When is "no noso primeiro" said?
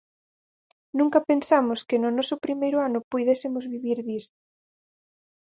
2.03-2.77